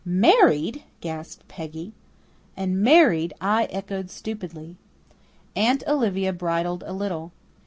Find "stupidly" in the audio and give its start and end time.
4.09-4.77